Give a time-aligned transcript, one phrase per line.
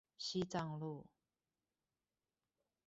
[0.17, 1.05] 西藏路